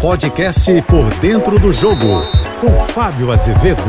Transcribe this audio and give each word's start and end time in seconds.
Podcast 0.00 0.70
Por 0.82 1.08
Dentro 1.20 1.58
do 1.58 1.72
Jogo, 1.72 2.22
com 2.60 2.70
Fábio 2.88 3.32
Azevedo. 3.32 3.82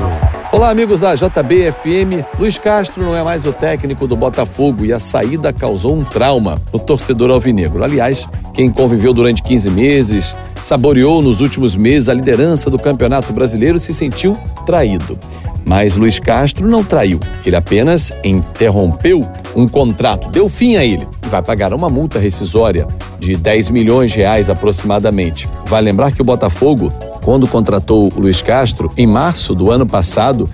Olá, 0.53 0.69
amigos 0.69 1.01
da 1.01 1.13
JBFM. 1.13 2.25
Luiz 2.39 2.57
Castro 2.57 3.03
não 3.03 3.15
é 3.15 3.21
mais 3.21 3.45
o 3.45 3.51
técnico 3.51 4.07
do 4.07 4.15
Botafogo 4.15 4.85
e 4.85 4.93
a 4.93 4.99
saída 4.99 5.51
causou 5.51 5.93
um 5.93 6.03
trauma 6.03 6.55
no 6.71 6.79
torcedor 6.79 7.29
alvinegro. 7.29 7.83
Aliás, 7.83 8.25
quem 8.53 8.71
conviveu 8.71 9.13
durante 9.13 9.43
15 9.43 9.69
meses, 9.69 10.35
saboreou 10.61 11.21
nos 11.21 11.41
últimos 11.41 11.75
meses 11.75 12.07
a 12.07 12.13
liderança 12.13 12.69
do 12.69 12.79
Campeonato 12.79 13.33
Brasileiro 13.33 13.77
se 13.77 13.93
sentiu 13.93 14.33
traído. 14.65 15.19
Mas 15.65 15.97
Luiz 15.97 16.19
Castro 16.19 16.65
não 16.69 16.85
traiu. 16.85 17.19
Ele 17.45 17.55
apenas 17.57 18.13
interrompeu 18.23 19.27
um 19.53 19.67
contrato, 19.67 20.29
deu 20.29 20.47
fim 20.47 20.77
a 20.77 20.85
ele 20.85 21.05
vai 21.27 21.41
pagar 21.41 21.73
uma 21.73 21.89
multa 21.89 22.19
rescisória 22.19 22.87
de 23.19 23.35
10 23.35 23.69
milhões 23.69 24.11
de 24.11 24.17
reais 24.17 24.49
aproximadamente. 24.49 25.47
Vai 25.65 25.81
lembrar 25.81 26.11
que 26.11 26.21
o 26.21 26.25
Botafogo, 26.25 26.91
quando 27.23 27.47
contratou 27.47 28.11
o 28.15 28.19
Luiz 28.19 28.41
Castro, 28.41 28.91
em 28.97 29.07
março 29.07 29.53
do 29.53 29.71
ano 29.71 29.85
passado, 29.85 30.49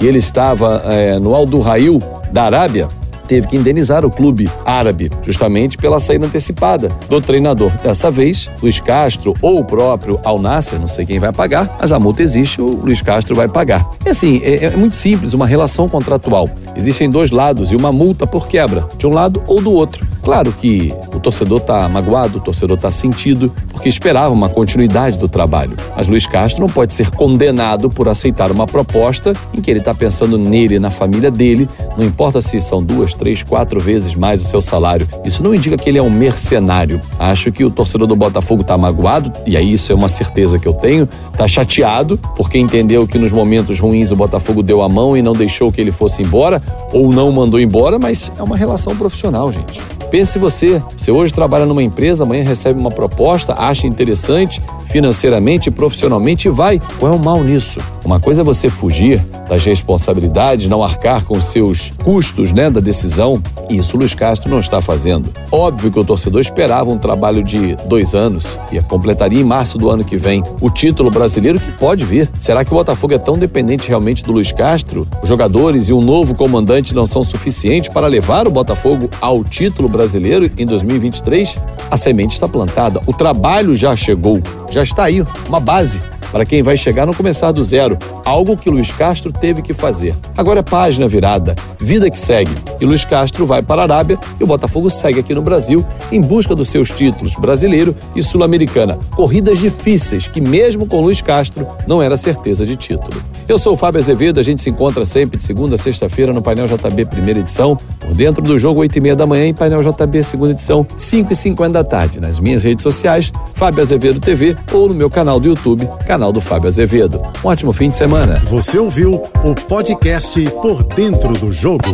e 0.00 0.06
ele 0.06 0.18
estava 0.18 0.82
é, 0.86 1.18
no 1.18 1.34
Aldo 1.34 1.60
Rail 1.60 1.98
da 2.32 2.44
Arábia, 2.44 2.88
teve 3.28 3.46
que 3.46 3.56
indenizar 3.56 4.04
o 4.04 4.10
clube 4.10 4.50
árabe, 4.64 5.10
justamente 5.22 5.76
pela 5.76 6.00
saída 6.00 6.26
antecipada 6.26 6.88
do 7.08 7.20
treinador. 7.20 7.70
Dessa 7.82 8.10
vez, 8.10 8.50
Luiz 8.62 8.80
Castro 8.80 9.34
ou 9.42 9.60
o 9.60 9.64
próprio 9.64 10.18
Al 10.24 10.40
Nasser, 10.40 10.80
não 10.80 10.88
sei 10.88 11.04
quem 11.04 11.18
vai 11.18 11.30
pagar, 11.30 11.76
mas 11.78 11.92
a 11.92 12.00
multa 12.00 12.22
existe, 12.22 12.60
o 12.60 12.64
Luiz 12.64 13.02
Castro 13.02 13.36
vai 13.36 13.46
pagar. 13.46 13.86
E 14.04 14.08
assim, 14.08 14.40
é, 14.42 14.64
é 14.64 14.70
muito 14.70 14.96
simples, 14.96 15.34
uma 15.34 15.46
relação 15.46 15.88
contratual. 15.88 16.48
Existem 16.74 17.10
dois 17.10 17.30
lados 17.30 17.70
e 17.70 17.76
uma 17.76 17.92
multa 17.92 18.26
por 18.26 18.48
quebra, 18.48 18.88
de 18.96 19.06
um 19.06 19.10
lado 19.10 19.42
ou 19.46 19.60
do 19.60 19.70
outro. 19.70 20.07
Claro 20.28 20.52
que 20.52 20.92
o 21.14 21.18
torcedor 21.18 21.58
está 21.58 21.88
magoado, 21.88 22.36
o 22.36 22.40
torcedor 22.42 22.76
está 22.76 22.90
sentido, 22.92 23.50
porque 23.78 23.88
esperava 23.88 24.34
uma 24.34 24.48
continuidade 24.48 25.16
do 25.18 25.28
trabalho. 25.28 25.76
Mas 25.96 26.08
Luiz 26.08 26.26
Castro 26.26 26.60
não 26.60 26.68
pode 26.68 26.92
ser 26.92 27.12
condenado 27.12 27.88
por 27.88 28.08
aceitar 28.08 28.50
uma 28.50 28.66
proposta 28.66 29.32
em 29.54 29.60
que 29.60 29.70
ele 29.70 29.78
está 29.78 29.94
pensando 29.94 30.36
nele, 30.36 30.80
na 30.80 30.90
família 30.90 31.30
dele, 31.30 31.68
não 31.96 32.04
importa 32.04 32.42
se 32.42 32.60
são 32.60 32.82
duas, 32.82 33.14
três, 33.14 33.44
quatro 33.44 33.78
vezes 33.78 34.16
mais 34.16 34.42
o 34.42 34.44
seu 34.44 34.60
salário. 34.60 35.06
Isso 35.24 35.44
não 35.44 35.54
indica 35.54 35.76
que 35.76 35.88
ele 35.88 35.96
é 35.96 36.02
um 36.02 36.10
mercenário. 36.10 37.00
Acho 37.20 37.52
que 37.52 37.64
o 37.64 37.70
torcedor 37.70 38.08
do 38.08 38.16
Botafogo 38.16 38.62
está 38.62 38.76
magoado, 38.76 39.32
e 39.46 39.56
aí 39.56 39.72
isso 39.72 39.92
é 39.92 39.94
uma 39.94 40.08
certeza 40.08 40.58
que 40.58 40.66
eu 40.66 40.74
tenho, 40.74 41.08
está 41.30 41.46
chateado, 41.46 42.18
porque 42.36 42.58
entendeu 42.58 43.06
que 43.06 43.16
nos 43.16 43.30
momentos 43.30 43.78
ruins 43.78 44.10
o 44.10 44.16
Botafogo 44.16 44.60
deu 44.60 44.82
a 44.82 44.88
mão 44.88 45.16
e 45.16 45.22
não 45.22 45.34
deixou 45.34 45.70
que 45.70 45.80
ele 45.80 45.92
fosse 45.92 46.20
embora, 46.20 46.60
ou 46.92 47.12
não 47.12 47.30
mandou 47.30 47.60
embora, 47.60 47.96
mas 47.96 48.32
é 48.36 48.42
uma 48.42 48.56
relação 48.56 48.96
profissional, 48.96 49.52
gente. 49.52 49.80
Pense 50.10 50.38
você, 50.38 50.82
você 50.96 51.12
hoje 51.12 51.34
trabalha 51.34 51.66
numa 51.66 51.82
empresa, 51.82 52.24
amanhã 52.24 52.42
recebe 52.42 52.80
uma 52.80 52.90
proposta, 52.90 53.52
acha 53.68 53.86
interessante 53.86 54.60
financeiramente 54.86 55.68
e 55.68 55.72
profissionalmente 55.72 56.48
e 56.48 56.50
vai. 56.50 56.80
Qual 56.98 57.12
é 57.12 57.16
o 57.16 57.18
mal 57.18 57.42
nisso? 57.42 57.78
Uma 58.08 58.18
coisa 58.18 58.40
é 58.40 58.44
você 58.44 58.70
fugir 58.70 59.22
das 59.50 59.62
responsabilidades, 59.66 60.66
não 60.66 60.82
arcar 60.82 61.22
com 61.26 61.36
os 61.36 61.44
seus 61.44 61.90
custos 62.02 62.52
né, 62.52 62.70
da 62.70 62.80
decisão. 62.80 63.38
Isso 63.68 63.96
o 63.96 64.00
Luiz 64.00 64.14
Castro 64.14 64.48
não 64.48 64.60
está 64.60 64.80
fazendo. 64.80 65.30
Óbvio 65.52 65.92
que 65.92 65.98
o 65.98 66.04
torcedor 66.04 66.40
esperava 66.40 66.88
um 66.88 66.96
trabalho 66.96 67.44
de 67.44 67.76
dois 67.86 68.14
anos 68.14 68.58
e 68.72 68.80
completaria 68.80 69.38
em 69.38 69.44
março 69.44 69.76
do 69.76 69.90
ano 69.90 70.02
que 70.02 70.16
vem 70.16 70.42
o 70.58 70.70
título 70.70 71.10
brasileiro 71.10 71.60
que 71.60 71.70
pode 71.72 72.06
vir. 72.06 72.30
Será 72.40 72.64
que 72.64 72.72
o 72.72 72.76
Botafogo 72.76 73.12
é 73.12 73.18
tão 73.18 73.36
dependente 73.36 73.86
realmente 73.86 74.24
do 74.24 74.32
Luiz 74.32 74.52
Castro? 74.52 75.06
Os 75.22 75.28
jogadores 75.28 75.90
e 75.90 75.92
um 75.92 76.00
novo 76.00 76.34
comandante 76.34 76.94
não 76.94 77.06
são 77.06 77.22
suficientes 77.22 77.92
para 77.92 78.06
levar 78.06 78.48
o 78.48 78.50
Botafogo 78.50 79.10
ao 79.20 79.44
título 79.44 79.86
brasileiro 79.86 80.50
em 80.56 80.64
2023? 80.64 81.58
A 81.90 81.96
semente 81.98 82.32
está 82.32 82.48
plantada, 82.48 83.02
o 83.06 83.12
trabalho 83.12 83.76
já 83.76 83.94
chegou, 83.94 84.40
já 84.70 84.82
está 84.82 85.04
aí, 85.04 85.22
uma 85.46 85.60
base 85.60 86.00
para 86.30 86.44
quem 86.44 86.62
vai 86.62 86.76
chegar 86.76 87.06
não 87.06 87.14
começar 87.14 87.52
do 87.52 87.62
zero, 87.62 87.98
algo 88.24 88.56
que 88.56 88.70
Luiz 88.70 88.90
Castro 88.92 89.32
teve 89.32 89.62
que 89.62 89.72
fazer. 89.72 90.14
Agora 90.36 90.60
é 90.60 90.62
página 90.62 91.08
virada, 91.08 91.54
vida 91.78 92.10
que 92.10 92.18
segue. 92.18 92.52
E 92.80 92.84
Luiz 92.84 93.04
Castro 93.04 93.46
vai 93.46 93.62
para 93.62 93.82
a 93.82 93.84
Arábia 93.84 94.18
e 94.38 94.44
o 94.44 94.46
Botafogo 94.46 94.90
segue 94.90 95.20
aqui 95.20 95.34
no 95.34 95.42
Brasil 95.42 95.84
em 96.12 96.20
busca 96.20 96.54
dos 96.54 96.68
seus 96.68 96.90
títulos 96.90 97.34
brasileiro 97.34 97.94
e 98.14 98.22
sul-americana. 98.22 98.98
Corridas 99.14 99.58
difíceis 99.58 100.28
que 100.28 100.40
mesmo 100.40 100.86
com 100.86 101.00
Luiz 101.00 101.20
Castro 101.20 101.66
não 101.86 102.02
era 102.02 102.16
certeza 102.16 102.64
de 102.64 102.76
título. 102.76 103.22
Eu 103.48 103.58
sou 103.58 103.72
o 103.72 103.76
Fábio 103.76 103.98
Azevedo, 103.98 104.38
a 104.38 104.42
gente 104.42 104.60
se 104.60 104.68
encontra 104.68 105.06
sempre 105.06 105.38
de 105.38 105.42
segunda 105.42 105.74
a 105.74 105.78
sexta-feira 105.78 106.34
no 106.34 106.42
Painel 106.42 106.66
JB 106.66 107.06
primeira 107.06 107.40
edição, 107.40 107.76
por 107.98 108.14
dentro 108.14 108.42
do 108.42 108.58
jogo 108.58 108.80
8 108.80 108.98
e 108.98 109.00
meia 109.00 109.16
da 109.16 109.26
manhã 109.26 109.46
em 109.46 109.54
Painel 109.54 109.80
JB 109.82 110.22
segunda 110.22 110.50
edição, 110.50 110.86
5 110.96 111.32
e 111.32 111.34
50 111.34 111.72
da 111.72 111.82
tarde, 111.82 112.20
nas 112.20 112.38
minhas 112.38 112.64
redes 112.64 112.82
sociais, 112.82 113.32
Fábio 113.54 113.80
Azevedo 113.80 114.20
TV 114.20 114.54
ou 114.70 114.88
no 114.88 114.94
meu 114.94 115.08
canal 115.08 115.40
do 115.40 115.48
YouTube, 115.48 115.88
canal 116.18 116.32
do 116.32 116.40
Fábio 116.40 116.68
Azevedo. 116.68 117.22
Um 117.44 117.48
ótimo 117.48 117.72
fim 117.72 117.90
de 117.90 117.96
semana. 117.96 118.42
Você 118.46 118.76
ouviu 118.76 119.22
o 119.44 119.54
podcast 119.54 120.40
Por 120.60 120.82
Dentro 120.82 121.32
do 121.34 121.52
Jogo. 121.52 121.84